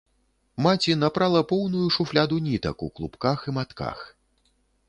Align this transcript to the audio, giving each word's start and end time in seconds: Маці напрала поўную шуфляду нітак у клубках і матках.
Маці 0.65 0.95
напрала 1.03 1.41
поўную 1.51 1.85
шуфляду 1.97 2.39
нітак 2.47 2.77
у 2.89 2.93
клубках 3.01 3.47
і 3.53 3.55
матках. 3.59 3.99